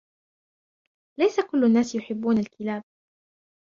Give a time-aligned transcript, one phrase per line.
[1.19, 2.83] ليس كل الناس يحبون الكلاب.